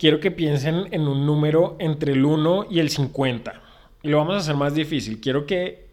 [0.00, 3.60] quiero que piensen en un número entre el 1 y el 50.
[4.02, 5.20] Y lo vamos a hacer más difícil.
[5.20, 5.88] Quiero que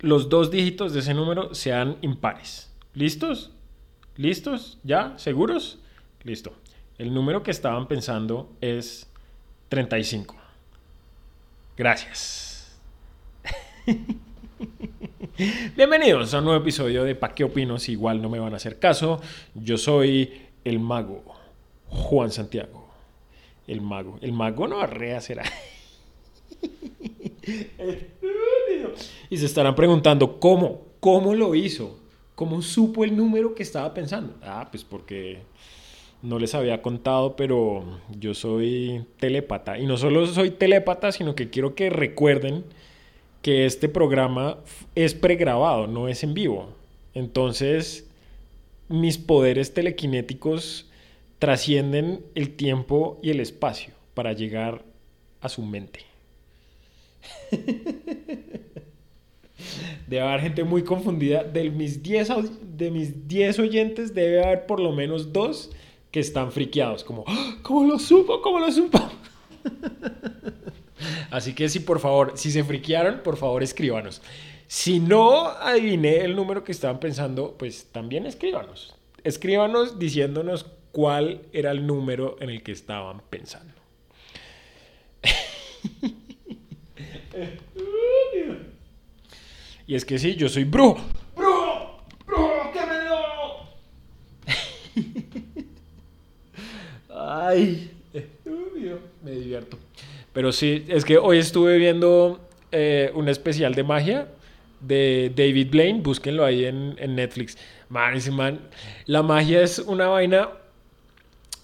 [0.00, 2.72] los dos dígitos de ese número sean impares.
[2.94, 3.50] ¿Listos?
[4.16, 4.78] ¿Listos?
[4.82, 5.12] ¿Ya?
[5.18, 5.78] ¿Seguros?
[6.22, 6.54] Listo.
[6.96, 9.06] El número que estaban pensando es
[9.68, 10.34] 35.
[11.76, 12.80] Gracias.
[15.76, 18.56] Bienvenidos a un nuevo episodio de Pa' qué opino si igual no me van a
[18.56, 19.20] hacer caso.
[19.54, 21.22] Yo soy el mago
[21.88, 22.81] Juan Santiago.
[23.66, 24.18] El mago.
[24.20, 25.44] El mago no arrea será.
[29.30, 30.82] y se estarán preguntando, ¿cómo?
[31.00, 31.98] ¿Cómo lo hizo?
[32.34, 34.34] ¿Cómo supo el número que estaba pensando?
[34.42, 35.40] Ah, pues porque
[36.22, 37.84] no les había contado, pero
[38.18, 39.78] yo soy telépata.
[39.78, 42.64] Y no solo soy telépata, sino que quiero que recuerden
[43.42, 44.58] que este programa
[44.94, 46.68] es pregrabado, no es en vivo.
[47.14, 48.08] Entonces,
[48.88, 50.88] mis poderes telequinéticos
[51.42, 54.84] trascienden el tiempo y el espacio para llegar
[55.40, 56.04] a su mente.
[60.06, 61.42] Debe haber gente muy confundida.
[61.42, 62.28] De mis 10
[62.78, 65.72] de mis 10 oyentes debe haber por lo menos dos
[66.12, 67.02] que están friqueados.
[67.02, 67.56] Como, ¡Ah!
[67.62, 68.40] ¿cómo lo supo?
[68.40, 69.00] ¿Cómo lo supo?
[71.32, 74.22] Así que si por favor, si se friquearon, por favor escríbanos.
[74.68, 78.94] Si no adiviné el número que estaban pensando, pues también escríbanos.
[79.24, 83.72] Escríbanos diciéndonos cuál era el número en el que estaban pensando.
[89.86, 91.00] Y es que sí, yo soy brujo.
[91.34, 92.04] ¡Brujo!
[92.26, 92.72] ¡Brujo!
[92.72, 92.92] ¡Que me!
[97.14, 97.90] Ay,
[99.22, 99.78] me divierto.
[100.32, 104.28] Pero sí, es que hoy estuve viendo eh, un especial de magia
[104.80, 106.00] de David Blaine.
[106.02, 107.58] Búsquenlo ahí en, en Netflix.
[107.88, 108.60] Man, ese man,
[109.06, 110.48] la magia es una vaina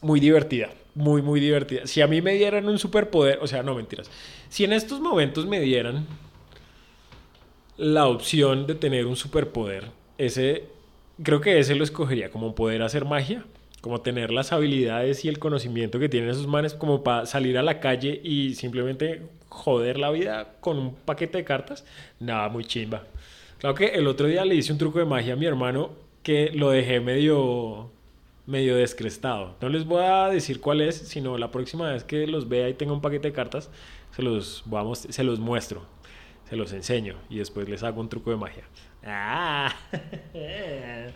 [0.01, 0.71] muy divertida.
[0.95, 1.87] Muy, muy divertida.
[1.87, 4.11] Si a mí me dieran un superpoder, o sea, no mentiras.
[4.49, 6.07] Si en estos momentos me dieran
[7.77, 10.65] la opción de tener un superpoder, ese
[11.23, 13.45] creo que ese lo escogería como poder hacer magia,
[13.81, 17.63] como tener las habilidades y el conocimiento que tienen esos manes como para salir a
[17.63, 21.85] la calle y simplemente joder la vida con un paquete de cartas.
[22.21, 23.05] Nada, muy chimba.
[23.59, 25.91] Claro que el otro día le hice un truco de magia a mi hermano
[26.23, 27.91] que lo dejé medio
[28.49, 29.55] medio descrestado.
[29.61, 32.75] No les voy a decir cuál es, sino la próxima vez que los vea y
[32.75, 33.71] tenga un paquete de cartas,
[34.17, 35.87] se los, vamos, se los muestro
[36.49, 38.65] se los enseño y después les hago un truco de magia.
[39.05, 39.75] Ah.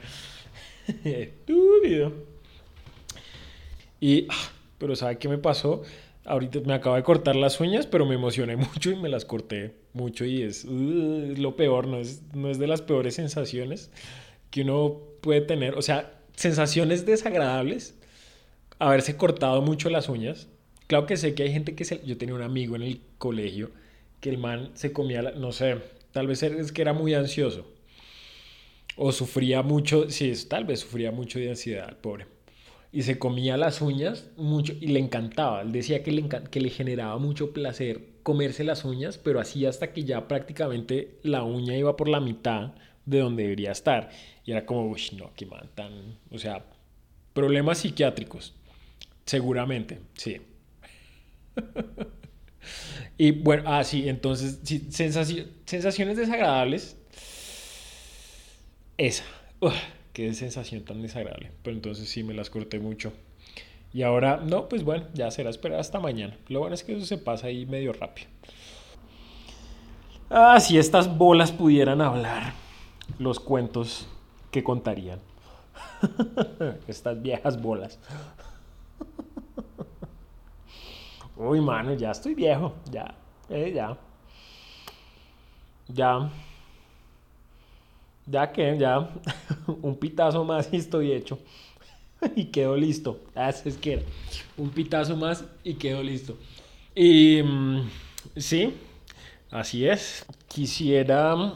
[4.00, 5.82] y, ah, pero ¿sabe qué me pasó?
[6.24, 9.74] Ahorita me acabo de cortar las uñas, pero me emocioné mucho y me las corté
[9.94, 13.90] mucho y es uh, lo peor, no es, no es de las peores sensaciones
[14.50, 15.76] que uno puede tener.
[15.76, 17.94] O sea, sensaciones desagradables,
[18.78, 20.48] haberse cortado mucho las uñas.
[20.86, 22.04] Claro que sé que hay gente que se...
[22.04, 23.70] Yo tenía un amigo en el colegio
[24.20, 25.78] que el man se comía, no sé,
[26.12, 27.66] tal vez es que era muy ansioso.
[28.96, 32.26] O sufría mucho, sí, tal vez sufría mucho de ansiedad, pobre.
[32.92, 35.62] Y se comía las uñas mucho y le encantaba.
[35.62, 39.92] Él decía que le, que le generaba mucho placer comerse las uñas, pero así hasta
[39.92, 42.74] que ya prácticamente la uña iba por la mitad
[43.04, 44.10] de donde debería estar.
[44.44, 46.18] Y era como, uy, no, qué man tan.
[46.30, 46.64] O sea,
[47.32, 48.54] problemas psiquiátricos.
[49.24, 50.40] Seguramente, sí.
[53.18, 54.60] Y bueno, ah, sí, entonces,
[54.90, 56.96] sensaciones desagradables.
[58.98, 59.24] Esa.
[60.12, 61.50] qué sensación tan desagradable.
[61.62, 63.12] Pero entonces sí me las corté mucho.
[63.92, 66.36] Y ahora, no, pues bueno, ya será esperar hasta mañana.
[66.48, 68.28] Lo bueno es que eso se pasa ahí medio rápido.
[70.30, 72.54] Ah, si estas bolas pudieran hablar,
[73.18, 74.06] los cuentos
[74.50, 75.20] que contarían.
[76.88, 77.98] estas viejas bolas.
[81.36, 82.74] Uy, mano, ya estoy viejo.
[82.90, 83.14] Ya,
[83.48, 83.96] eh, ya.
[85.88, 86.30] Ya.
[88.26, 89.10] Ya que, ya.
[89.82, 91.38] Un pitazo más y estoy hecho.
[92.36, 93.20] y quedo listo.
[93.34, 94.04] Así es que.
[94.56, 96.36] Un pitazo más y quedo listo.
[96.94, 97.90] Y mm,
[98.36, 98.74] sí,
[99.50, 100.24] así es.
[100.46, 101.54] Quisiera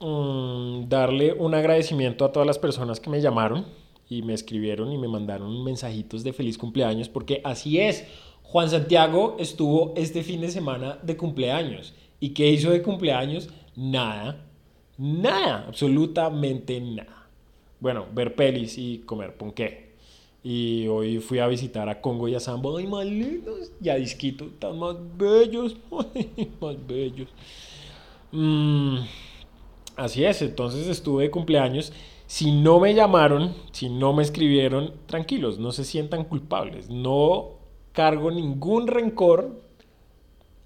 [0.00, 3.66] mm, darle un agradecimiento a todas las personas que me llamaron
[4.08, 8.04] y me escribieron y me mandaron mensajitos de feliz cumpleaños porque así es.
[8.42, 11.92] Juan Santiago estuvo este fin de semana de cumpleaños.
[12.18, 13.50] ¿Y qué hizo de cumpleaños?
[13.76, 14.42] Nada.
[14.96, 15.66] Nada.
[15.68, 17.28] Absolutamente nada.
[17.78, 19.88] Bueno, ver pelis y comer ponqué.
[20.42, 22.76] Y hoy fui a visitar a Congo y a Sambo.
[22.78, 23.70] ¡Ay, más lindos!
[23.82, 24.46] Y a Disquito.
[24.46, 25.76] Están más bellos.
[26.60, 27.28] más bellos.
[28.32, 28.98] Mm,
[29.98, 30.40] así es.
[30.40, 31.92] Entonces estuve de cumpleaños.
[32.26, 36.88] Si no me llamaron, si no me escribieron, tranquilos, no se sientan culpables.
[36.88, 37.58] No
[37.92, 39.60] cargo ningún rencor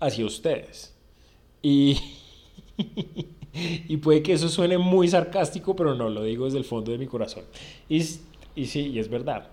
[0.01, 0.95] hacia ustedes.
[1.63, 1.99] Y,
[3.89, 6.99] y puede que eso suene muy sarcástico, pero no, lo digo desde el fondo de
[6.99, 7.45] mi corazón.
[7.89, 8.03] Y,
[8.55, 9.49] y sí, y es verdad.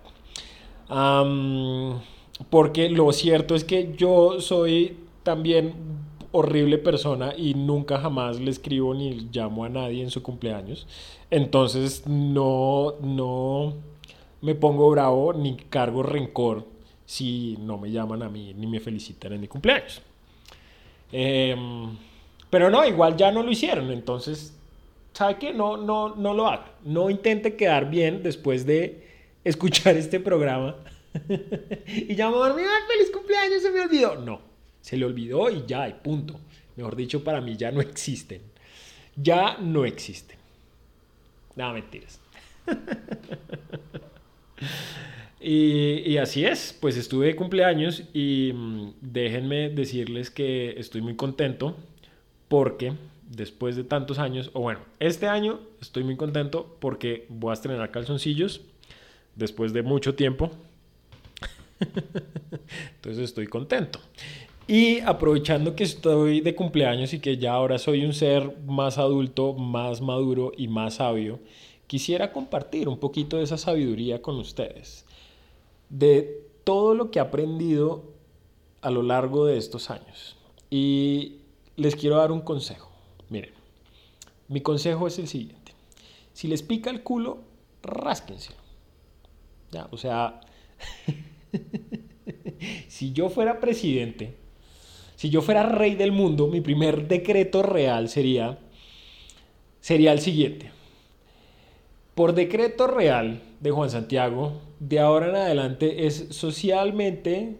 [2.50, 5.74] porque lo cierto es que yo soy también
[6.32, 10.86] horrible persona y nunca jamás le escribo ni llamo a nadie en su cumpleaños.
[11.30, 13.74] Entonces no, no
[14.40, 16.64] me pongo bravo ni cargo rencor
[17.04, 20.00] si no me llaman a mí ni me felicitan en mi cumpleaños.
[21.12, 21.96] Em,
[22.48, 24.56] pero no, igual ya no lo hicieron, entonces,
[25.12, 25.52] ¿sabe qué?
[25.52, 26.72] No, no, no lo haga.
[26.84, 29.08] No intente quedar bien después de
[29.42, 30.76] escuchar este programa
[31.86, 34.16] y llamarme, feliz cumpleaños, se me olvidó!
[34.16, 34.40] No,
[34.80, 36.40] se le olvidó y ya, y punto.
[36.76, 38.40] Mejor dicho, para mí ya no existen.
[39.16, 40.38] Ya no existen.
[41.56, 42.20] Nada, mentiras.
[45.40, 51.76] y, así es, pues estuve de cumpleaños y mm, déjenme decirles que estoy muy contento
[52.48, 52.94] porque
[53.28, 57.90] después de tantos años, o bueno, este año estoy muy contento porque voy a estrenar
[57.90, 58.62] calzoncillos
[59.36, 60.50] después de mucho tiempo.
[62.96, 64.00] Entonces estoy contento.
[64.70, 69.52] Y aprovechando que estoy de cumpleaños y que ya ahora soy un ser más adulto,
[69.52, 71.40] más maduro y más sabio,
[71.88, 75.06] quisiera compartir un poquito de esa sabiduría con ustedes.
[75.88, 78.04] De todo lo que he aprendido
[78.80, 80.36] a lo largo de estos años.
[80.70, 81.38] Y
[81.74, 82.92] les quiero dar un consejo.
[83.28, 83.54] Miren,
[84.46, 85.72] mi consejo es el siguiente.
[86.32, 87.42] Si les pica el culo,
[87.82, 88.60] rásquenselo.
[89.72, 90.38] Ya, o sea,
[92.86, 94.38] si yo fuera presidente,
[95.20, 98.58] si yo fuera rey del mundo, mi primer decreto real sería,
[99.78, 100.70] sería el siguiente.
[102.14, 107.58] Por decreto real de Juan Santiago, de ahora en adelante es socialmente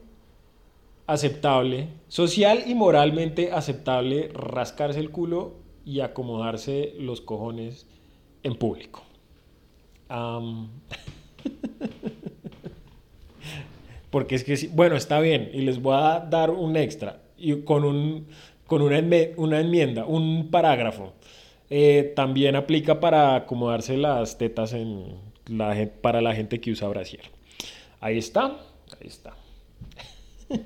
[1.07, 7.87] aceptable, social y moralmente aceptable rascarse el culo y acomodarse los cojones
[8.43, 9.03] en público.
[14.09, 17.85] Porque es que, bueno, está bien, y les voy a dar un extra y con,
[17.85, 18.27] un,
[18.67, 19.03] con una,
[19.37, 21.15] una enmienda, un parágrafo.
[21.71, 25.15] Eh, también aplica para acomodarse las tetas en
[25.47, 27.23] la, para la gente que usa brasier.
[28.01, 28.47] Ahí está,
[29.01, 29.35] ahí está.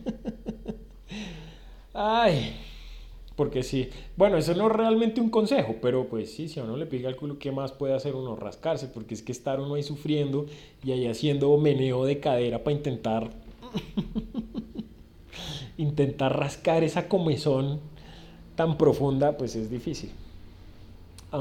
[1.92, 2.54] Ay,
[3.36, 3.90] porque sí.
[4.16, 7.08] Bueno, eso no es realmente un consejo, pero pues sí, si a uno le pica
[7.08, 8.36] el culo, ¿qué más puede hacer uno?
[8.36, 10.46] Rascarse, porque es que estar uno ahí sufriendo
[10.82, 13.30] y ahí haciendo meneo de cadera para intentar
[15.76, 17.80] intentar rascar esa comezón
[18.56, 20.10] tan profunda, pues es difícil.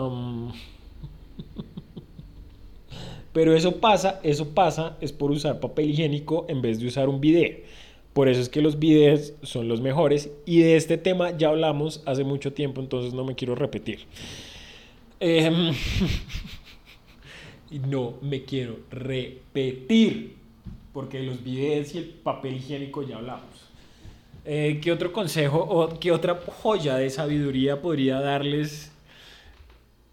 [3.34, 7.20] Pero eso pasa, eso pasa, es por usar papel higiénico en vez de usar un
[7.20, 7.66] bidet.
[8.14, 12.04] Por eso es que los bidets son los mejores y de este tema ya hablamos
[12.06, 14.02] hace mucho tiempo, entonces no me quiero repetir.
[15.20, 15.74] Em,
[17.90, 20.36] no me quiero repetir,
[20.94, 23.53] porque los bidets y el papel higiénico ya hablamos.
[24.46, 28.92] Eh, ¿Qué otro consejo o qué otra joya de sabiduría podría darles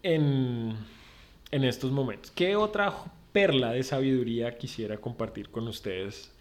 [0.03, 0.75] en,
[1.51, 2.31] en estos momentos?
[2.31, 2.93] ¿Qué otra
[3.33, 6.31] perla de sabiduría quisiera compartir con ustedes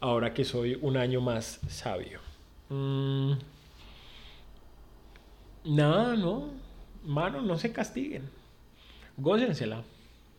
[0.00, 2.20] ahora que soy un año más sabio?
[2.68, 3.32] Mm,
[5.64, 6.50] nada, no.
[7.04, 8.28] Mano, no se castiguen.
[9.16, 9.82] Gócensela.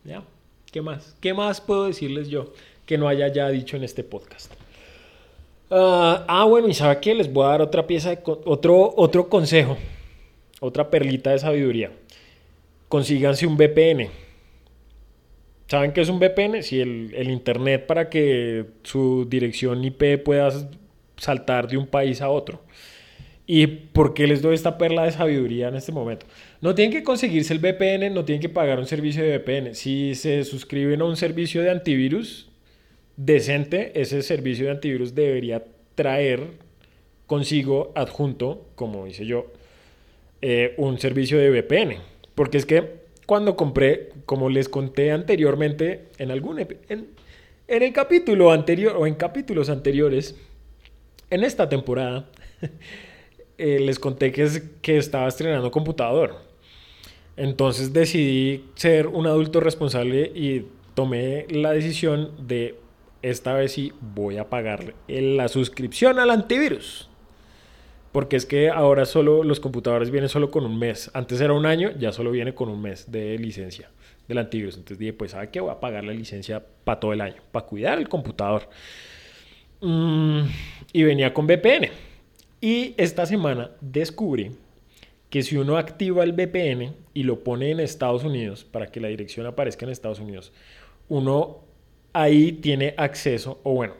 [0.04, 0.22] ¿Ya?
[0.70, 1.16] ¿Qué más?
[1.20, 2.52] ¿Qué más puedo decirles yo
[2.86, 4.52] que no haya ya dicho en este podcast?
[5.74, 9.30] Ah, ah, bueno, y sabe que les voy a dar otra pieza, de otro, otro
[9.30, 9.78] consejo,
[10.60, 11.90] otra perlita de sabiduría.
[12.88, 14.10] Consíganse un VPN.
[15.68, 16.62] ¿Saben qué es un VPN?
[16.62, 20.50] Si el, el Internet para que su dirección IP pueda
[21.16, 22.60] saltar de un país a otro.
[23.46, 26.26] ¿Y por qué les doy esta perla de sabiduría en este momento?
[26.60, 29.74] No tienen que conseguirse el VPN, no tienen que pagar un servicio de VPN.
[29.74, 32.51] Si se suscriben a un servicio de antivirus,
[33.16, 35.64] decente, ese servicio de antivirus debería
[35.94, 36.48] traer
[37.26, 39.46] consigo adjunto, como hice yo,
[40.40, 41.96] eh, un servicio de VPN.
[42.34, 47.08] Porque es que cuando compré, como les conté anteriormente en algún en,
[47.68, 50.34] el capítulo anterior o en capítulos anteriores,
[51.30, 52.28] en esta temporada,
[53.58, 56.36] eh, les conté que, es, que estaba estrenando computador.
[57.36, 62.81] Entonces decidí ser un adulto responsable y tomé la decisión de
[63.22, 67.08] esta vez sí voy a pagar la suscripción al antivirus.
[68.10, 71.10] Porque es que ahora solo los computadores vienen solo con un mes.
[71.14, 73.90] Antes era un año, ya solo viene con un mes de licencia
[74.28, 74.74] del antivirus.
[74.76, 75.60] Entonces dije, pues ¿sabe qué?
[75.60, 78.68] Voy a pagar la licencia para todo el año, para cuidar el computador.
[79.80, 80.42] Mm,
[80.92, 81.88] y venía con VPN.
[82.60, 84.52] Y esta semana descubrí
[85.30, 89.08] que si uno activa el VPN y lo pone en Estados Unidos para que la
[89.08, 90.52] dirección aparezca en Estados Unidos,
[91.08, 91.71] uno
[92.12, 93.94] ahí tiene acceso, o bueno,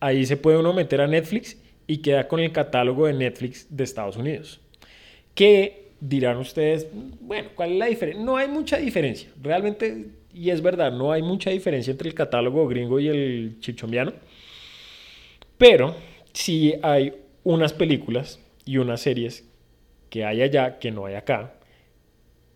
[0.00, 1.56] ahí se puede uno meter a Netflix
[1.86, 4.60] y queda con el catálogo de Netflix de Estados Unidos.
[5.34, 6.86] Que dirán ustedes,
[7.20, 8.24] bueno, ¿cuál es la diferencia?
[8.24, 12.66] No hay mucha diferencia, realmente, y es verdad, no hay mucha diferencia entre el catálogo
[12.68, 14.12] gringo y el chichombiano,
[15.56, 15.94] pero
[16.32, 19.44] sí hay unas películas y unas series
[20.10, 21.54] que hay allá que no hay acá,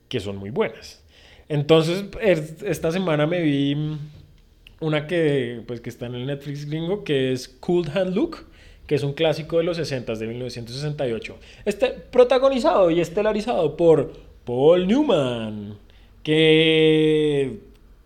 [0.09, 1.05] que son muy buenas.
[1.49, 3.99] Entonces, esta semana me vi
[4.81, 8.47] una que, pues, que está en el Netflix gringo, que es Cool Hand Look,
[8.87, 11.37] que es un clásico de los 60 de 1968.
[11.65, 14.13] Este, protagonizado y estelarizado por
[14.45, 15.77] Paul Newman.
[16.23, 17.59] Qué,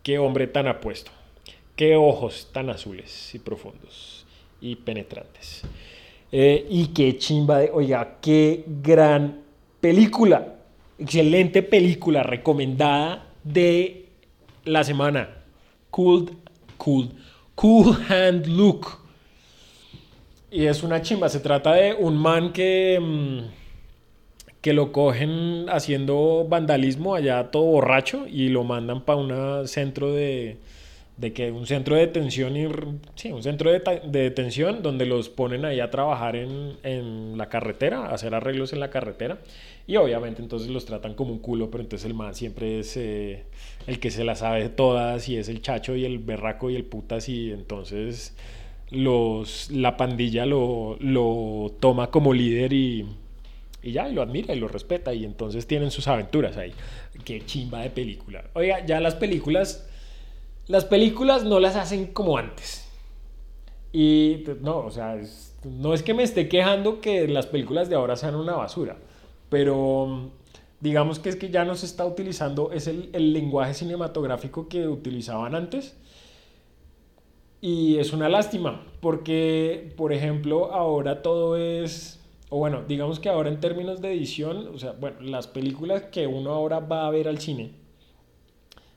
[0.02, 1.11] qué hombre tan apuesto.
[1.76, 4.26] Qué ojos tan azules y profundos
[4.61, 5.62] y penetrantes.
[6.31, 9.43] Eh, y qué chimba de, oiga, qué gran
[9.81, 10.57] película.
[10.99, 14.07] Excelente película recomendada de
[14.64, 15.29] la semana.
[15.91, 16.31] Cool,
[16.83, 17.11] cool,
[17.55, 18.99] cool hand look.
[20.51, 21.29] Y es una chimba.
[21.29, 23.39] Se trata de un man que, mm,
[24.61, 30.59] que lo cogen haciendo vandalismo allá todo borracho y lo mandan para un centro de,
[31.16, 32.66] de que un centro de detención y,
[33.14, 37.49] sí, un centro de, de, detención donde los ponen ahí a trabajar en, en, la
[37.49, 39.38] carretera, a hacer arreglos en la carretera
[39.87, 43.45] y obviamente entonces los tratan como un culo, pero entonces el man siempre es eh,
[43.87, 46.85] el que se la sabe todas y es el chacho y el berraco y el
[46.85, 48.35] putas y entonces
[48.90, 53.07] los, la pandilla lo, lo toma como líder y,
[53.83, 56.73] y ya, y lo admira y lo respeta y entonces tienen sus aventuras ahí.
[57.25, 58.45] Qué chimba de película.
[58.54, 59.88] Oiga, ya las películas
[60.73, 62.88] las películas no las hacen como antes.
[63.93, 65.21] Y pues, no, o sea,
[65.64, 68.97] no es que me esté quejando que las películas de ahora sean una basura,
[69.50, 70.31] pero
[70.81, 74.88] digamos que es que ya no se está utilizando, es el, el lenguaje cinematográfico que
[74.88, 75.95] utilizaban antes.
[77.61, 83.50] Y es una lástima, porque, por ejemplo, ahora todo es, o bueno, digamos que ahora
[83.50, 87.29] en términos de edición, o sea, bueno, las películas que uno ahora va a ver
[87.29, 87.82] al cine,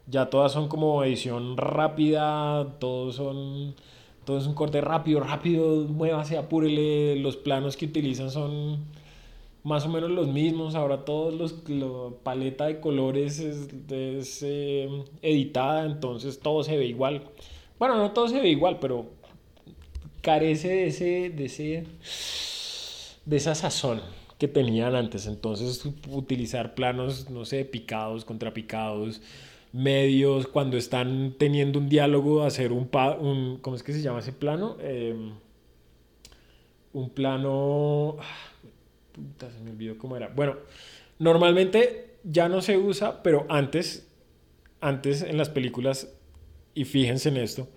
[0.07, 3.75] ya todas son como edición rápida, todos son
[4.25, 8.83] todo es un corte rápido, rápido, muévase, apúrele, los planos que utilizan son
[9.63, 15.85] más o menos los mismos, ahora todos los, la paleta de colores es, eh, editada,
[15.85, 17.23] entonces todo se ve igual.
[17.79, 19.07] Bueno, no todo se ve igual, pero
[20.21, 21.83] carece de ese, de ese,
[23.25, 24.01] de esa sazón
[24.37, 25.27] que tenían antes.
[25.27, 29.21] Entonces, utilizar planos, no sé, picados, contrapicados,
[29.75, 32.89] medios, cuando están teniendo un diálogo, hacer un,
[33.19, 34.77] un ¿cómo es que se llama ese plano?
[34.79, 35.33] Em,
[36.93, 38.67] un plano, ah,
[39.11, 40.29] puta, se me olvidó cómo era.
[40.29, 40.55] Bueno,
[41.19, 44.09] normalmente ya no se usa, pero antes,
[44.79, 46.15] antes en las películas,
[46.73, 47.67] y fíjense en esto,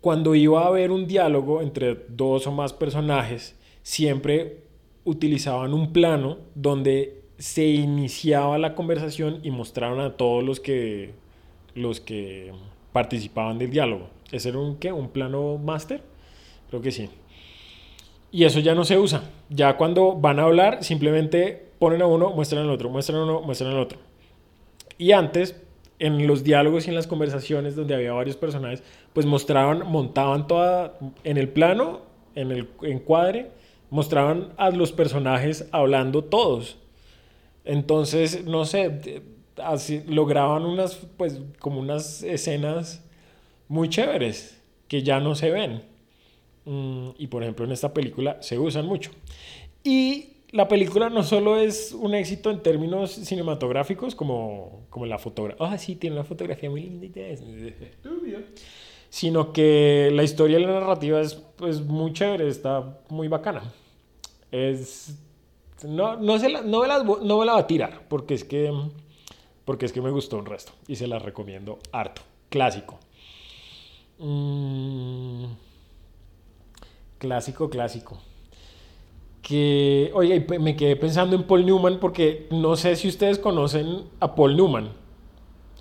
[0.00, 4.62] cuando iba a haber un diálogo entre dos o más personajes, siempre
[5.04, 11.12] utilizaban un plano donde se iniciaba la conversación y mostraron a todos los que
[11.74, 12.52] los que
[12.92, 14.08] participaban del diálogo.
[14.30, 14.92] ¿Ese era un qué?
[14.92, 16.02] ¿Un plano máster?
[16.68, 17.08] Creo que sí.
[18.32, 19.22] Y eso ya no se usa.
[19.48, 23.40] Ya cuando van a hablar, simplemente ponen a uno, muestran al otro, muestran a uno,
[23.40, 23.98] muestran al otro.
[24.98, 25.60] Y antes,
[25.98, 30.98] en los diálogos y en las conversaciones donde había varios personajes, pues mostraban, montaban toda
[31.24, 32.02] en el plano,
[32.34, 33.50] en el encuadre,
[33.90, 36.78] mostraban a los personajes hablando todos.
[37.64, 39.22] Entonces, no sé,
[39.56, 43.04] así, lograban unas, pues, como unas escenas
[43.68, 45.82] muy chéveres que ya no se ven.
[46.64, 49.10] Mm, y por ejemplo en esta película se usan mucho.
[49.82, 55.64] Y la película no solo es un éxito en términos cinematográficos, como, como la fotografía.
[55.64, 57.06] Ah, sí, tiene una fotografía muy linda
[59.08, 63.62] Sino que la historia y la narrativa es pues, muy chévere, está muy bacana.
[64.50, 65.16] Es.
[65.84, 68.70] No, no, se la, no, me no me la va a tirar, porque es que
[69.70, 72.22] porque es que me gustó un resto y se la recomiendo harto.
[72.48, 72.98] Clásico.
[74.18, 75.44] Mm,
[77.18, 78.18] clásico, clásico.
[79.40, 84.34] Que, oye, me quedé pensando en Paul Newman porque no sé si ustedes conocen a
[84.34, 84.90] Paul Newman.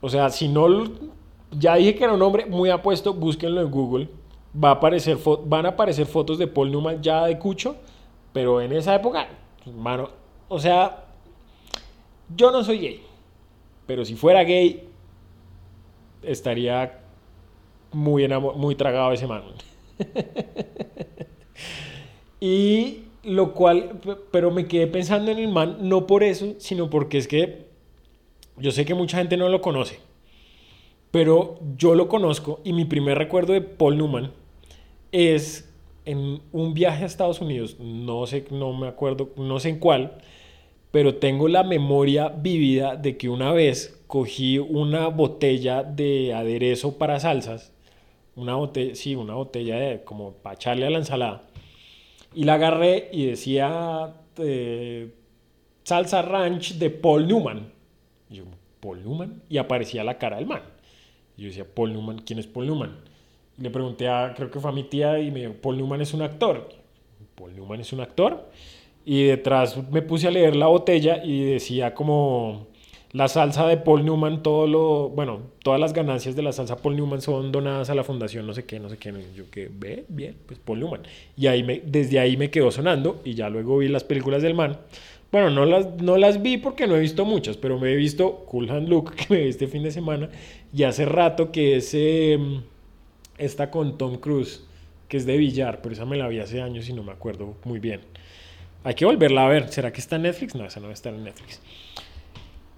[0.01, 0.67] O sea, si no,
[1.50, 4.08] ya dije que era un hombre muy apuesto, búsquenlo en Google.
[4.53, 7.75] Va a aparecer, van a aparecer fotos de Paul Newman ya de Cucho,
[8.34, 9.29] pero en esa época,
[9.75, 10.12] mano,
[10.48, 11.05] o sea,
[12.36, 13.09] yo no soy gay.
[13.89, 14.88] Pero si fuera gay,
[16.22, 17.00] estaría
[17.91, 19.41] muy, muy tragado ese man.
[22.39, 24.00] Y lo cual,
[24.31, 27.65] pero me quedé pensando en el man, no por eso, sino porque es que
[28.58, 30.00] yo sé que mucha gente no lo conoce,
[31.12, 34.31] pero yo lo conozco y mi primer recuerdo de Paul Newman
[35.12, 35.69] es
[36.05, 40.22] en un viaje a Estados Unidos, no sé, no me acuerdo, no sé en cuál,
[40.91, 47.19] pero tengo la memoria vivida de que una vez cogí una botella de aderezo para
[47.19, 47.72] salsas,
[48.36, 51.43] una botella, sí, una botella como para echarle a la ensalada,
[52.34, 55.13] y la agarré y decía eh,
[55.84, 57.72] salsa ranch de Paul Newman.
[58.29, 58.43] Y yo,
[58.79, 60.62] Paul Newman, y aparecía la cara del man.
[61.36, 62.98] Y yo decía, Paul Newman, ¿quién es Paul Newman?
[63.58, 66.13] Le pregunté a, creo que fue a mi tía, y me dijo, Paul Newman es
[66.13, 66.69] un actor.
[67.36, 68.50] Paul Newman es un actor.
[69.06, 72.68] Y detrás me puse a leer la botella y decía como
[73.12, 76.96] la salsa de Paul Newman, todo lo, bueno, todas las ganancias de la salsa Paul
[76.96, 79.12] Newman son donadas a la fundación, no sé qué, no sé qué.
[79.36, 81.01] Yo que ve, bien, pues Paul Newman.
[81.36, 84.53] Y ahí me, desde ahí me quedó sonando y ya luego vi las películas del
[84.53, 84.77] man.
[85.32, 88.46] Bueno, no las, no las vi porque no he visto muchas, pero me he visto
[88.48, 90.29] Cool Hand Luke, que me vi este fin de semana,
[90.74, 92.62] y hace rato que es em,
[93.38, 94.63] esta con Tom Cruise,
[95.08, 97.56] que es de billar, pero esa me la vi hace años y no me acuerdo
[97.63, 98.01] muy bien.
[98.84, 99.72] Hay que volverla a ver.
[99.72, 100.56] ¿Será que está en Netflix?
[100.56, 101.62] No, esa no está en Netflix.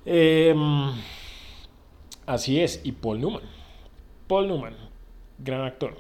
[0.06, 0.92] Em,
[2.26, 2.82] así es.
[2.84, 3.44] Y Paul Newman.
[4.28, 4.76] Paul Newman,
[5.38, 5.98] gran actor.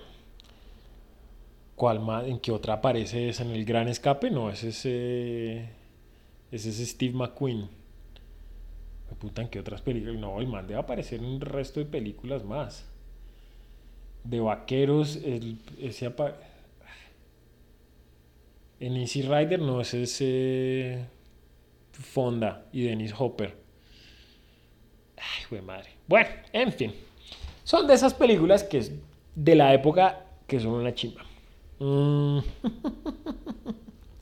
[1.76, 2.26] ¿Cuál más?
[2.28, 3.30] ¿En qué otra aparece?
[3.30, 4.32] ¿Es en el Gran Escape?
[4.32, 5.70] No, ese es ese.
[6.52, 7.70] Ese es Steve McQueen.
[9.10, 10.16] Me puta, ¿en qué otras películas?
[10.20, 12.86] No, el man debe aparecer en un resto de películas más.
[14.24, 16.51] De vaqueros, el, ese aparece
[18.82, 21.06] en Easy Rider no es ese
[21.92, 23.56] Fonda y Dennis Hopper.
[25.18, 25.90] Ay, güey madre.
[26.08, 26.94] Bueno, en fin.
[27.64, 28.92] Son de esas películas que es
[29.36, 31.22] de la época que son una chimba.
[31.78, 32.40] Mm.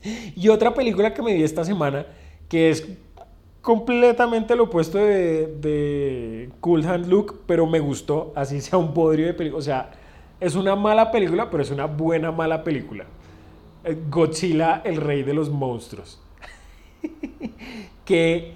[0.36, 2.06] y otra película que me vi esta semana
[2.46, 2.86] que es
[3.62, 9.34] completamente lo opuesto de, Cool Hand Look, pero me gustó, así sea un podrio de
[9.34, 9.58] película.
[9.58, 9.90] O sea,
[10.38, 13.06] es una mala película, pero es una buena mala película.
[13.84, 16.20] Eh, Godzilla, el rey de los monstruos.
[18.04, 18.54] Qué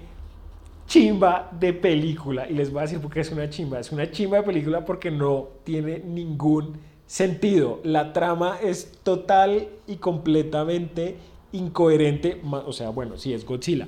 [0.87, 2.49] chimba de película.
[2.49, 3.79] Y les voy a decir por qué es una chimba.
[3.79, 7.81] Es una chimba de película porque no tiene ningún sentido.
[7.83, 11.15] La trama es total y completamente
[11.51, 12.41] incoherente.
[12.65, 13.87] O sea, bueno, sí es Godzilla.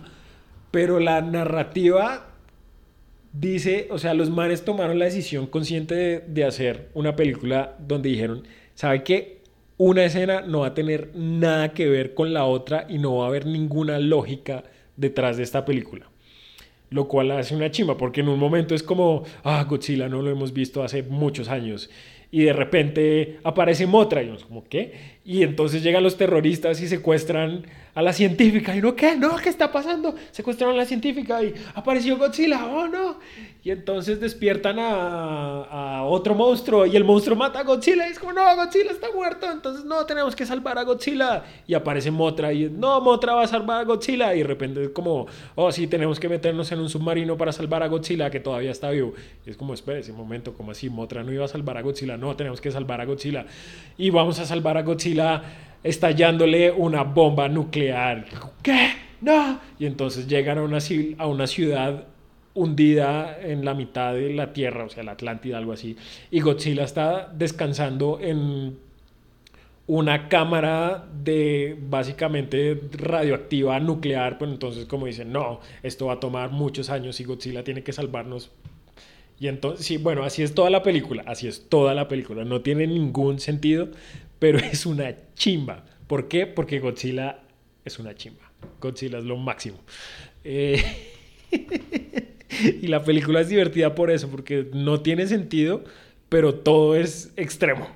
[0.71, 2.27] Pero la narrativa
[3.33, 8.09] dice, o sea, los manes tomaron la decisión consciente de, de hacer una película donde
[8.09, 9.37] dijeron, ¿sabe qué?
[9.77, 13.25] Una escena no va a tener nada que ver con la otra y no va
[13.25, 14.63] a haber ninguna lógica
[14.95, 16.09] detrás de esta película.
[16.89, 20.31] Lo cual hace una chimba, porque en un momento es como, ah, Godzilla no lo
[20.31, 21.89] hemos visto hace muchos años.
[22.31, 25.17] Y de repente aparece Motra y uno como, ¿qué?
[25.23, 27.65] Y entonces llegan los terroristas y secuestran
[27.97, 28.75] a la científica.
[28.75, 29.15] Y no, ¿qué?
[29.15, 30.13] No, ¿qué está pasando?
[30.29, 32.63] Secuestraron a la científica y apareció Godzilla.
[32.67, 33.17] Oh, no.
[33.63, 38.19] Y entonces despiertan a, a, otro monstruo y el monstruo mata a Godzilla y es
[38.19, 41.43] como, no, Godzilla está muerto, entonces no, tenemos que salvar a Godzilla.
[41.65, 44.89] Y aparece Motra y no, Motra va a salvar a Godzilla y de repente es
[44.89, 48.69] como, oh, sí, tenemos que meternos en un submarino para salvar a Godzilla que todavía
[48.69, 49.15] está vivo.
[49.43, 52.15] Y es como, espera ese momento, como así, Motra no iba a salvar a Godzilla,
[52.15, 53.47] no, tenemos que salvar a Godzilla.
[53.97, 55.41] Y vamos a salvar a Godzilla
[55.87, 58.25] estallándole una bomba nuclear.
[58.61, 58.89] ¿Qué?
[59.21, 59.59] No.
[59.79, 60.79] Y entonces llegan a una,
[61.17, 62.05] a una ciudad
[62.53, 65.95] hundida en la mitad de la Tierra, o sea, la Atlántida, algo así.
[66.31, 68.77] Y Godzilla está descansando en
[69.85, 76.51] una cámara de básicamente radioactiva nuclear, pues entonces como dicen, no, esto va a tomar
[76.51, 78.51] muchos años y Godzilla tiene que salvarnos.
[79.39, 82.61] Y entonces, sí, bueno, así es toda la película, así es toda la película, no
[82.61, 83.89] tiene ningún sentido,
[84.39, 85.85] pero es una chimba.
[86.07, 86.47] ¿Por qué?
[86.47, 87.39] Porque Godzilla
[87.83, 88.51] es una chimba.
[88.79, 89.77] Godzilla es lo máximo.
[90.43, 90.83] Eh...
[92.81, 95.83] y la película es divertida por eso, porque no tiene sentido,
[96.29, 97.87] pero todo es extremo.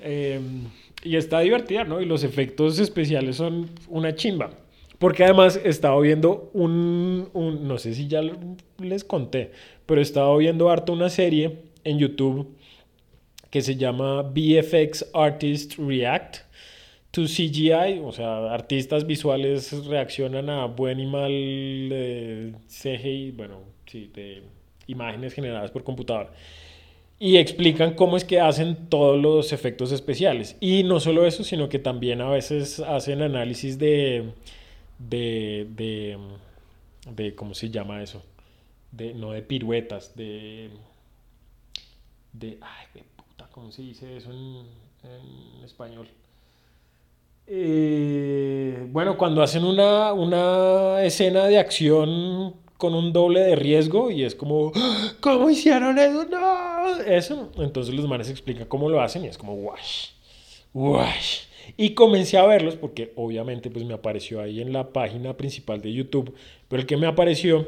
[0.00, 0.64] Em,
[1.02, 2.00] y está divertida, ¿no?
[2.00, 4.50] Y los efectos especiales son una chimba.
[4.98, 8.20] Porque además he estado viendo un, un, no sé si ya
[8.78, 9.50] les conté,
[9.84, 12.56] pero he estado viendo harto una serie en YouTube
[13.52, 16.38] que se llama VFX Artist React
[17.10, 24.10] to CGI, o sea, artistas visuales reaccionan a buen y mal eh, CGI, bueno, sí,
[24.14, 24.42] de
[24.86, 26.32] imágenes generadas por computadora.
[27.18, 30.56] Y explican cómo es que hacen todos los efectos especiales.
[30.58, 34.32] Y no solo eso, sino que también a veces hacen análisis de,
[34.98, 36.16] de, de,
[37.14, 38.22] de ¿cómo se llama eso?
[38.92, 40.70] De, no de piruetas, de,
[42.32, 43.02] de, ay,
[43.52, 46.08] ¿cómo se dice eso en, español?
[47.46, 54.24] Eh, bueno, cuando hacen una, una escena de acción con un doble de riesgo y
[54.24, 54.72] es como,
[55.20, 56.24] ¿cómo hicieron eso?
[56.24, 57.52] No, eso.
[57.58, 60.08] Entonces los manes explican cómo lo hacen y es como, wash,
[60.72, 61.42] wash.
[61.76, 65.92] Y comencé a verlos porque obviamente pues me apareció ahí en la página principal de
[65.92, 66.34] YouTube,
[66.68, 67.66] pero el que me apareció,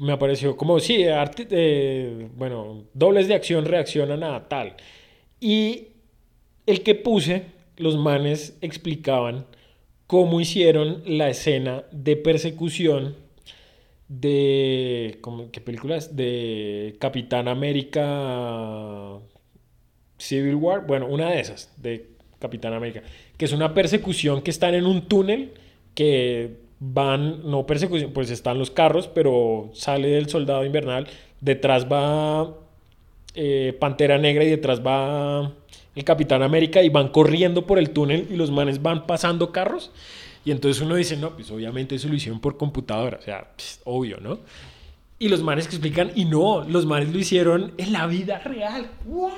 [0.00, 4.76] me apareció como, sí, arte, eh, bueno, dobles de acción reaccionan a tal.
[5.40, 5.88] Y
[6.66, 9.46] el que puse, los manes explicaban
[10.06, 13.16] cómo hicieron la escena de persecución
[14.08, 15.20] de
[15.52, 16.14] ¿qué películas?
[16.14, 19.18] de Capitán América
[20.16, 23.02] Civil War, bueno, una de esas de Capitán América,
[23.36, 25.54] que es una persecución que están en un túnel
[25.94, 31.06] que van, no persecución, pues están los carros, pero sale del soldado invernal,
[31.40, 32.54] detrás va
[33.34, 35.52] eh, Pantera Negra y detrás va
[35.94, 39.90] el Capitán América y van corriendo por el túnel y los manes van pasando carros.
[40.44, 43.80] Y entonces uno dice, no, pues obviamente eso lo hicieron por computadora, o sea, pues,
[43.84, 44.38] obvio, ¿no?
[45.18, 48.90] Y los manes que explican, y no, los manes lo hicieron en la vida real.
[49.06, 49.32] ¿What?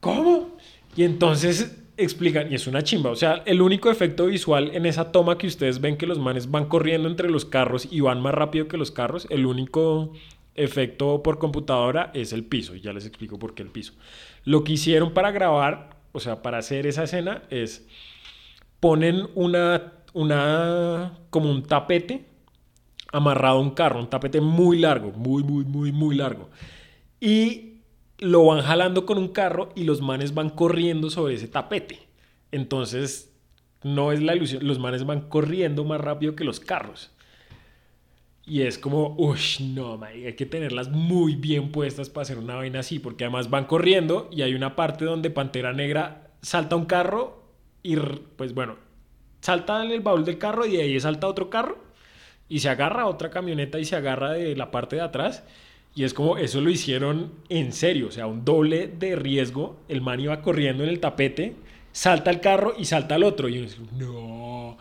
[0.00, 0.50] ¿Cómo?
[0.94, 5.12] Y entonces explican, y es una chimba, o sea, el único efecto visual en esa
[5.12, 8.34] toma que ustedes ven que los manes van corriendo entre los carros y van más
[8.34, 10.12] rápido que los carros, el único
[10.54, 13.92] efecto por computadora es el piso, y ya les explico por qué el piso.
[14.44, 17.86] Lo que hicieron para grabar, o sea, para hacer esa escena es
[18.80, 22.26] ponen una, una como un tapete
[23.12, 26.50] amarrado a un carro, un tapete muy largo, muy, muy, muy, muy largo.
[27.20, 27.73] Y
[28.24, 32.08] lo van jalando con un carro y los manes van corriendo sobre ese tapete.
[32.52, 33.30] Entonces,
[33.82, 37.10] no es la ilusión, los manes van corriendo más rápido que los carros.
[38.46, 42.80] Y es como, uff, no, hay que tenerlas muy bien puestas para hacer una vaina
[42.80, 47.42] así, porque además van corriendo y hay una parte donde Pantera Negra salta un carro
[47.82, 48.76] y, pues bueno,
[49.40, 51.76] salta en el baúl del carro y de ahí salta otro carro
[52.48, 55.44] y se agarra a otra camioneta y se agarra de la parte de atrás.
[55.94, 59.76] Y es como, eso lo hicieron en serio, o sea, un doble de riesgo.
[59.88, 61.54] El man iba corriendo en el tapete,
[61.92, 63.48] salta el carro y salta al otro.
[63.48, 64.76] Y uno dice, no,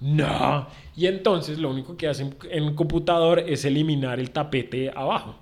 [0.00, 0.68] no.
[0.96, 5.34] Y entonces lo único que hacen en un computador es eliminar el tapete abajo.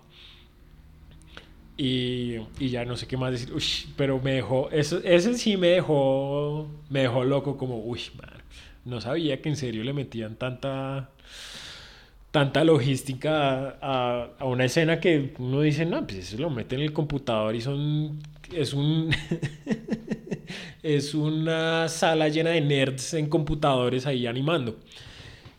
[1.77, 3.53] Y, y ya no sé qué más decir.
[3.53, 3.65] Uy,
[3.97, 8.43] pero me dejó, eso, ese sí me dejó, me dejó loco como, uy, man,
[8.85, 11.11] no sabía que en serio le metían tanta,
[12.33, 16.87] tanta logística a, a, una escena que uno dice, no, pues eso lo meten en
[16.87, 18.19] el computador y son,
[18.53, 19.11] es un,
[20.83, 24.79] es una sala llena de nerds en computadores ahí animando.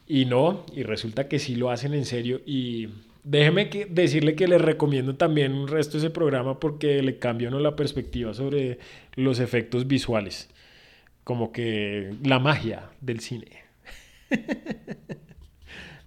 [0.08, 2.42] Y no, y resulta que sí lo hacen en serio.
[2.46, 2.90] Y
[3.24, 7.50] déjeme que, decirle que les recomiendo también un resto de ese programa porque le cambia
[7.50, 8.80] uno la perspectiva sobre
[9.16, 10.50] los efectos visuales.
[11.24, 13.48] Como que la magia del cine.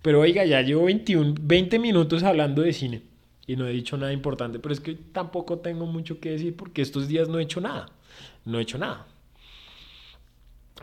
[0.07, 3.03] Pero oiga, ya llevo 21, 20 minutos hablando de cine
[3.45, 6.81] y no he dicho nada importante, pero es que tampoco tengo mucho que decir porque
[6.81, 7.89] estos días no he hecho nada.
[8.45, 9.05] No he hecho nada.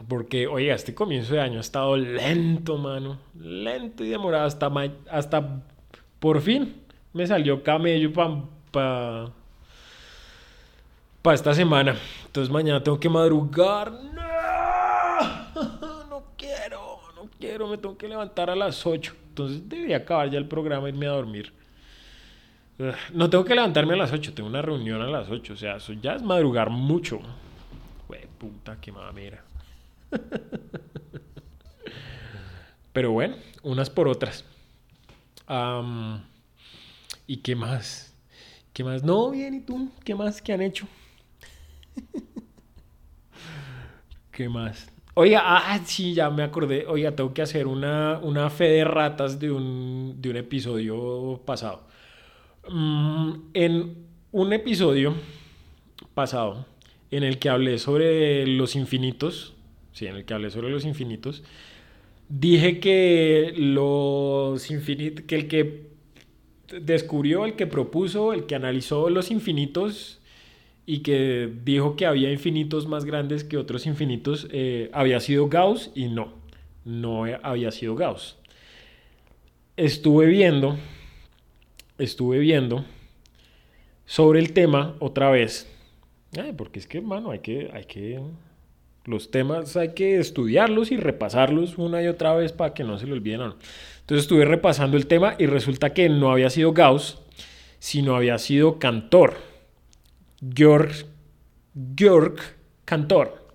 [0.09, 3.17] Porque, oiga, este comienzo de año ha estado lento, mano.
[3.39, 4.45] Lento y demorado.
[4.45, 4.69] Hasta,
[5.09, 5.63] hasta
[6.19, 6.81] por fin
[7.13, 9.31] me salió camello para
[11.21, 11.95] pa, esta semana.
[12.25, 13.89] Entonces mañana tengo que madrugar.
[13.89, 14.21] No,
[16.09, 16.23] no
[17.43, 17.67] quiero.
[17.67, 19.13] Me tengo que levantar a las 8.
[19.29, 21.51] Entonces debería acabar ya el programa e irme a dormir.
[23.13, 25.53] No tengo que levantarme a las 8, tengo una reunión a las 8.
[25.53, 27.19] O sea, eso ya es madrugar mucho.
[28.07, 29.43] Güey, puta, qué mamera.
[32.93, 34.45] Pero bueno, unas por otras.
[37.27, 38.15] ¿Y qué más?
[38.71, 39.03] ¿Qué más?
[39.03, 39.91] No, bien, ¿y tú?
[40.03, 40.41] ¿Qué más?
[40.41, 40.87] ¿Qué han hecho?
[44.31, 44.92] ¿Qué más?
[45.15, 46.85] Oiga, ah, sí, ya me acordé.
[46.87, 51.83] Oiga, tengo que hacer una, una fe de ratas de un, de un episodio pasado.
[52.69, 53.95] Mm, en
[54.31, 55.13] un episodio
[56.15, 56.65] pasado,
[57.11, 59.53] en el que hablé sobre los infinitos,
[59.91, 61.43] sí, en el que hablé sobre los infinitos,
[62.29, 65.89] dije que los infinitos, que el que
[66.81, 70.19] descubrió, el que propuso, el que analizó los infinitos
[70.85, 75.91] y que dijo que había infinitos más grandes que otros infinitos, eh, había sido Gauss
[75.95, 76.33] y no,
[76.85, 78.37] no había sido Gauss.
[79.77, 80.77] Estuve viendo,
[81.97, 82.85] estuve viendo
[84.05, 85.69] sobre el tema otra vez,
[86.57, 88.19] porque es que, hermano, hay que, hay que
[89.05, 93.05] los temas hay que estudiarlos y repasarlos una y otra vez para que no se
[93.05, 93.41] le olviden.
[93.41, 97.19] Entonces estuve repasando el tema y resulta que no había sido Gauss,
[97.79, 99.52] sino había sido Cantor.
[100.51, 101.05] Georg,
[101.95, 102.39] Georg
[102.85, 103.47] Cantor.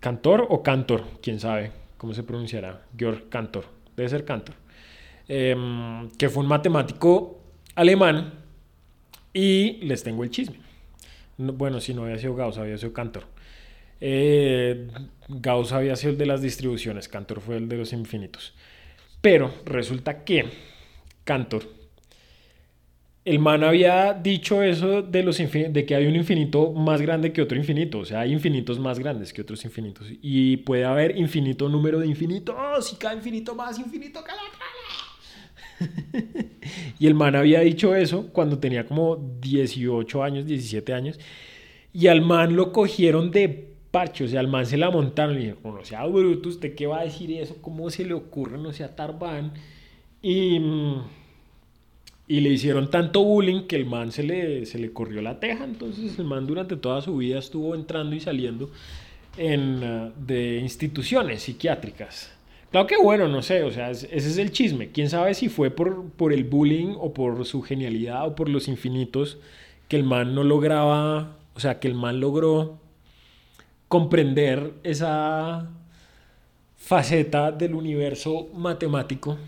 [0.00, 2.82] Cantor o Cantor, quién sabe cómo se pronunciará.
[2.96, 3.64] Georg Cantor,
[3.96, 4.54] debe ser Cantor.
[5.28, 7.40] Em, que fue un matemático
[7.74, 8.34] alemán
[9.32, 10.60] y les tengo el chisme.
[11.38, 13.24] bueno, si no había sido Gauss, había sido Cantor.
[14.00, 14.88] Eh,
[15.28, 18.54] Gauss había sido el de las distribuciones, Cantor fue el de los infinitos.
[19.20, 20.46] Pero resulta que
[21.24, 21.64] Cantor,
[23.26, 27.42] el man había dicho eso de, los de que hay un infinito más grande que
[27.42, 30.06] otro infinito, o sea, hay infinitos más grandes que otros infinitos.
[30.22, 32.54] Y puede haber infinito número de infinitos,
[32.88, 34.38] si cada infinito más infinito que la
[36.98, 41.18] y el man había dicho eso cuando tenía como 18 años, 17 años.
[41.92, 45.46] Y al man lo cogieron de parche, o sea, al man se la montaron y
[45.46, 47.60] dijo, no sea bruto, ¿usted qué va a decir eso?
[47.60, 48.56] ¿Cómo se le ocurre?
[48.56, 49.52] No sea Tarban.
[50.22, 50.60] Y,
[52.28, 55.64] y le hicieron tanto bullying que el man se le, se le corrió la teja,
[55.64, 58.70] entonces el man durante toda su vida estuvo entrando y saliendo
[59.36, 62.32] en, uh, de instituciones psiquiátricas.
[62.70, 64.90] Claro que bueno, no sé, o sea, ese es el chisme.
[64.90, 68.66] Quién sabe si fue por, por el bullying o por su genialidad o por los
[68.66, 69.38] infinitos
[69.88, 72.78] que el man no lograba, o sea, que el man logró
[73.86, 75.70] comprender esa
[76.76, 79.38] faceta del universo matemático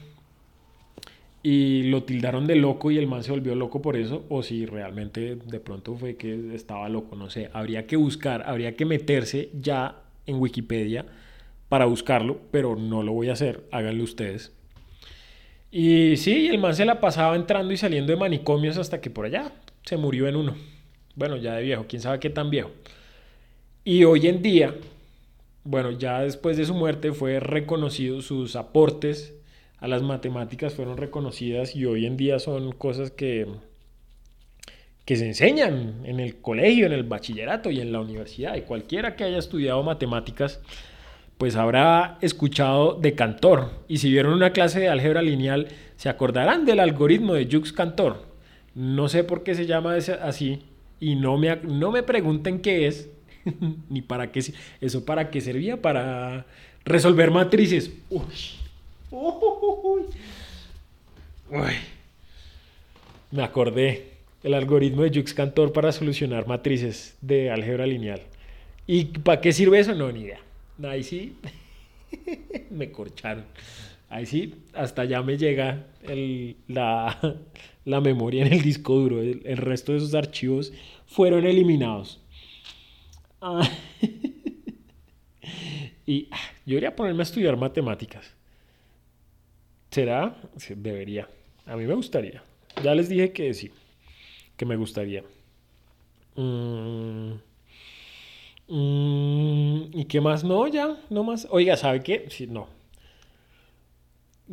[1.42, 4.66] y lo tildaron de loco y el man se volvió loco por eso, o si
[4.66, 9.50] realmente de pronto fue que estaba loco, no sé, habría que buscar, habría que meterse
[9.54, 11.06] ya en Wikipedia
[11.68, 14.52] para buscarlo, pero no lo voy a hacer, háganlo ustedes.
[15.70, 19.26] Y sí, el man se la pasaba entrando y saliendo de manicomios hasta que por
[19.26, 19.52] allá
[19.84, 20.56] se murió en uno.
[21.14, 22.70] Bueno, ya de viejo, quién sabe qué tan viejo.
[23.84, 24.74] Y hoy en día,
[25.64, 29.37] bueno, ya después de su muerte fue reconocido sus aportes
[29.80, 33.46] a las matemáticas fueron reconocidas y hoy en día son cosas que
[35.08, 38.56] que se enseñan en el colegio, en el bachillerato y en la universidad.
[38.56, 40.60] Y cualquiera que haya estudiado matemáticas,
[41.38, 43.70] pues habrá escuchado de Cantor.
[43.88, 48.22] Y si vieron una clase de álgebra lineal, se acordarán del algoritmo de Jux Cantor.
[48.74, 50.64] No sé por qué se llama así
[51.00, 53.08] y no me, no me pregunten qué es,
[53.88, 54.44] ni para qué.
[54.82, 55.80] ¿Eso para qué servía?
[55.80, 56.44] Para
[56.84, 57.92] resolver matrices.
[58.10, 58.67] Uy.
[59.10, 60.02] Uy.
[63.30, 64.18] Me acordé.
[64.42, 68.22] El algoritmo de Jux Cantor para solucionar matrices de álgebra lineal.
[68.86, 69.94] ¿Y para qué sirve eso?
[69.94, 70.38] No, ni idea.
[70.84, 71.34] Ahí sí
[72.70, 73.44] me corcharon.
[74.08, 75.86] Ahí sí, hasta ya me llega
[76.68, 77.18] la,
[77.84, 79.20] memoria en el disco duro.
[79.20, 80.72] el resto de esos archivos
[81.06, 82.20] fueron eliminados.
[83.40, 83.68] Ah.
[86.06, 88.37] y ah, yo iría a ponerme a estudiar matemáticas.
[89.90, 90.36] ¿Será?
[90.76, 91.28] debería.
[91.66, 92.42] A mí me gustaría.
[92.82, 93.70] Ya les dije que sí,
[94.56, 95.22] que me gustaría.
[96.36, 97.32] Mm,
[98.68, 100.44] mm, ¿Y qué más?
[100.44, 101.46] No, ya, no más.
[101.50, 102.26] Oiga, ¿sabe qué?
[102.28, 102.68] Sí, no.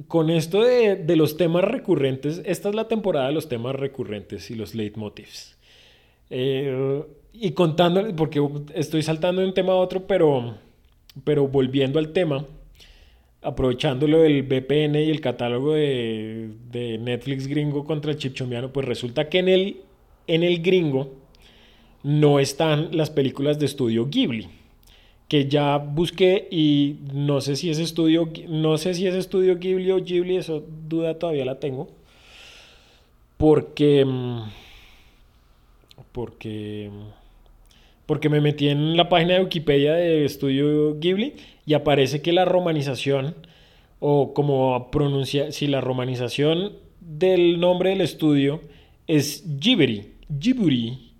[0.07, 4.51] Con esto de, de, los temas recurrentes, esta es la temporada de los temas recurrentes
[4.51, 5.57] y los leitmotivs.
[6.29, 10.55] Eh, y contando, porque estoy saltando de un tema a otro, pero,
[11.23, 12.45] pero volviendo al tema,
[13.45, 19.29] aprovechándolo del VPN y el catálogo de, de Netflix gringo contra el chipchomiano, pues resulta
[19.29, 19.77] que en el,
[20.27, 21.13] en el gringo
[22.03, 24.49] no están las películas de estudio Ghibli
[25.27, 29.91] que ya busqué y no sé si es estudio no sé si es estudio Ghibli
[29.91, 31.87] o Ghibli, eso duda todavía la tengo.
[33.37, 34.43] Porque mm,
[36.11, 36.89] porque
[38.05, 42.45] porque me metí en la página de Wikipedia de Estudio Ghibli y aparece que la
[42.45, 43.35] romanización,
[43.99, 48.61] o como pronuncia, si la romanización del nombre del estudio
[49.07, 51.13] es Ghibli, Ghibli,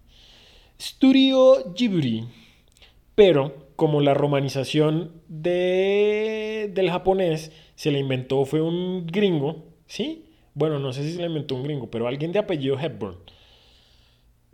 [0.80, 2.26] Studio Ghibli,
[3.16, 10.26] pero como la romanización de, del japonés se le inventó fue un gringo, ¿sí?
[10.54, 13.18] Bueno, no sé si se le inventó un gringo, pero alguien de apellido Hepburn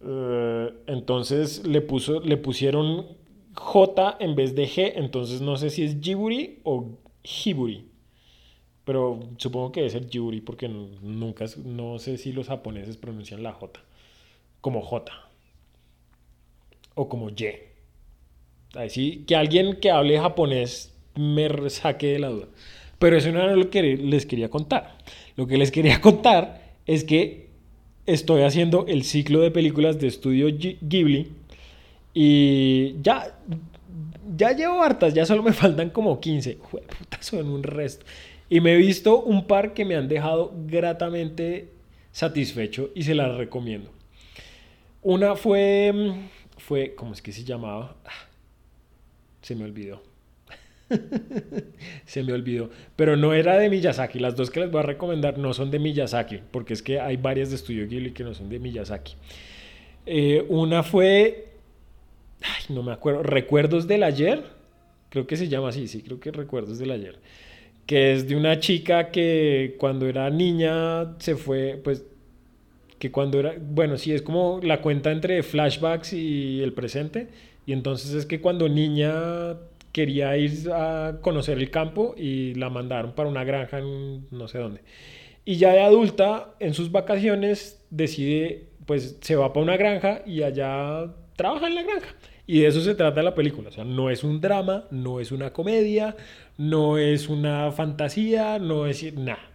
[0.04, 3.08] eh, entonces le, puso, le pusieron
[3.54, 7.88] J en vez de G, entonces no sé si es Jiburi o Hiburi.
[8.84, 13.54] Pero supongo que debe ser Jiburi porque nunca, no sé si los japoneses pronuncian la
[13.54, 13.80] J
[14.60, 15.12] como J
[16.96, 17.72] o como Y.
[18.76, 22.48] Así que alguien que hable japonés me saque de la duda.
[23.00, 24.98] Pero eso no era lo que les quería contar.
[25.36, 27.51] Lo que les quería contar es que
[28.13, 30.47] estoy haciendo el ciclo de películas de estudio
[30.82, 31.32] Ghibli
[32.13, 33.38] y ya,
[34.36, 36.56] ya llevo hartas, ya solo me faltan como 15.
[36.56, 38.06] puta, son un resto.
[38.50, 41.69] Y me he visto un par que me han dejado gratamente
[42.12, 43.89] satisfecho y se las recomiendo.
[45.02, 45.93] Una fue,
[46.58, 47.95] fue, ¿cómo es que se llamaba?
[48.06, 48.28] Ah,
[49.41, 50.04] se me olvidó.
[52.06, 52.70] Se me olvidó.
[52.96, 54.20] Pero no era de Miyazaki.
[54.20, 57.18] Las dos que les voy a recomendar no son de Miyazaki, porque es que hay
[57.18, 59.14] varias de Estudio Ghibli que no son de Miyazaki.
[60.06, 61.50] Eh, una fue,
[62.70, 64.44] no me acuerdo, Recuerdos del ayer.
[65.10, 67.20] Creo que se llama así, sí, creo que Recuerdos del ayer.
[67.86, 72.06] Que es de una chica que cuando era niña se fue, pues,
[73.00, 77.30] que cuando era, bueno, sí, es como la cuenta entre flashbacks y el presente.
[77.66, 79.56] Y entonces es que cuando niña
[79.92, 84.60] quería ir a conocer el campo y la mandaron para una granja en no sé
[84.60, 84.82] dónde.
[85.44, 90.44] Y ya de adulta, en sus vacaciones, decide, pues se va para una granja y
[90.44, 92.16] allá trabaja en la granja.
[92.46, 93.70] Y de eso se trata la película.
[93.70, 96.16] O sea, no es un drama, no es una comedia,
[96.58, 99.52] no es una fantasía, no es nada.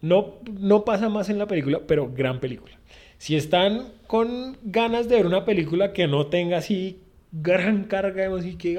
[0.00, 2.78] No, no pasa más en la película, pero gran película.
[3.18, 7.00] Si están con ganas de ver una película que no tenga así
[7.32, 8.78] gran carga de música, que...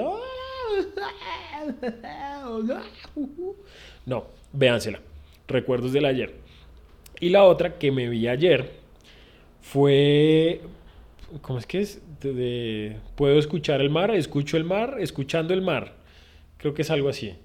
[4.05, 4.99] No, véansela.
[5.47, 6.35] Recuerdos del ayer.
[7.19, 8.71] Y la otra que me vi ayer
[9.61, 10.61] fue.
[11.41, 12.01] ¿Cómo es que es?
[13.15, 15.95] Puedo escuchar el mar, escucho el mar, escuchando el mar.
[16.57, 17.35] Creo que es algo así.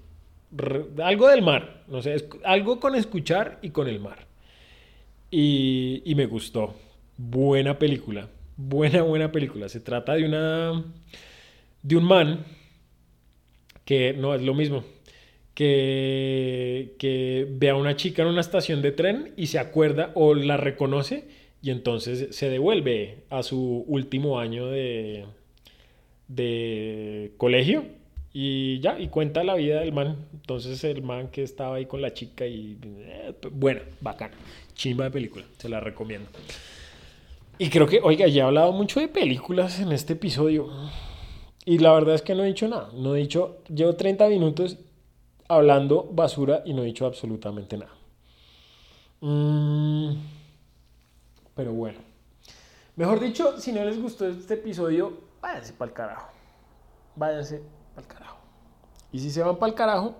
[1.03, 1.83] algo del mar.
[1.87, 4.27] No sé, algo con escuchar y con el mar.
[5.31, 6.75] Y, y me gustó.
[7.17, 8.29] Buena película.
[8.55, 9.67] Buena, buena película.
[9.67, 10.83] Se trata de una.
[11.81, 12.45] de un man
[13.85, 14.83] que no es lo mismo.
[15.53, 20.33] Que, que ve a una chica en una estación de tren y se acuerda o
[20.33, 21.27] la reconoce
[21.61, 25.25] y entonces se devuelve a su último año de,
[26.27, 27.85] de colegio
[28.33, 30.25] y ya, y cuenta la vida del man.
[30.33, 32.77] Entonces el man que estaba ahí con la chica y...
[32.83, 34.33] Eh, bueno, bacana.
[34.73, 36.27] Chimba de película, se la recomiendo.
[37.59, 40.67] Y creo que, oiga, ya he hablado mucho de películas en este episodio.
[41.65, 42.89] Y la verdad es que no he dicho nada.
[42.93, 44.77] No he dicho, llevo 30 minutos
[45.47, 47.93] hablando basura y no he dicho absolutamente nada.
[49.21, 50.15] Mm,
[51.55, 51.99] pero bueno.
[52.95, 56.27] Mejor dicho, si no les gustó este episodio, váyanse para el carajo.
[57.15, 57.63] Váyanse
[57.95, 58.37] para el carajo.
[59.11, 60.15] Y si se van para el carajo,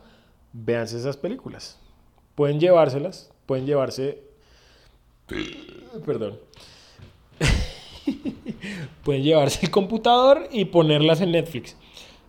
[0.54, 1.78] véanse esas películas.
[2.36, 4.24] Pueden llevárselas, pueden llevarse...
[6.06, 6.40] Perdón
[9.04, 11.78] pueden llevarse el computador y ponerlas en Netflix.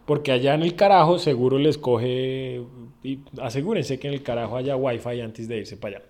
[0.07, 2.63] Porque allá en el carajo seguro les coge,
[3.03, 6.07] y asegúrense que en el carajo haya wifi antes de irse para allá.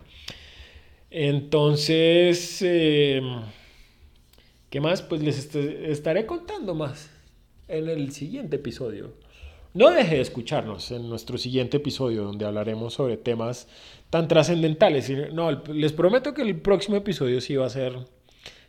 [1.11, 3.43] Entonces, em,
[4.69, 5.03] ¿qué más?
[5.03, 7.11] Pues les estaré contando más
[7.69, 9.13] en el siguiente episodio.
[9.75, 13.69] No deje de escucharnos en nuestro siguiente episodio donde hablaremos sobre temas
[14.09, 15.11] tan trascendentales.
[15.33, 17.97] No, les prometo que el próximo episodio sí va a ser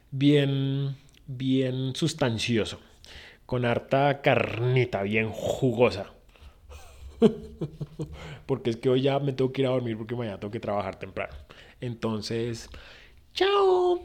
[0.09, 0.95] bien
[1.27, 2.79] bien sustancioso,
[3.45, 6.11] con harta carnita, bien jugosa.
[8.45, 10.59] porque es que hoy ya me tengo que ir a dormir porque mañana tengo que
[10.59, 11.33] trabajar temprano.
[11.81, 12.69] Entonces,
[13.33, 14.01] chao.